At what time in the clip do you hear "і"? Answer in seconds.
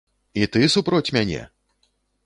0.41-0.47